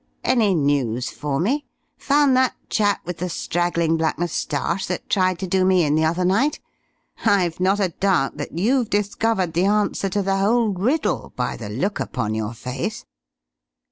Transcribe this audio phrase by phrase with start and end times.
[0.23, 1.67] "Any news for me?
[1.99, 6.05] Found that chap with the straggling black moustache that tried to do me in the
[6.05, 6.59] other night?
[7.23, 11.69] I've not a doubt that you've discovered the answer to the whole riddle, by the
[11.69, 13.05] look upon your face."